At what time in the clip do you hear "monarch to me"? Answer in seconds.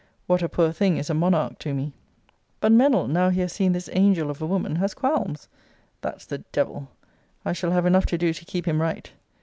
1.13-1.93